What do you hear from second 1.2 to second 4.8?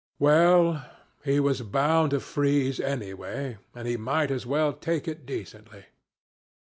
he was bound to freeze anyway, and he might as well